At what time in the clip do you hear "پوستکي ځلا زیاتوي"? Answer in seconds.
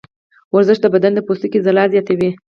1.27-2.29